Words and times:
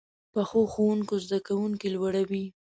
پخو 0.33 0.61
ښوونکو 0.73 1.15
زده 1.25 1.39
کوونکي 1.47 1.87
لوړوي 1.95 2.45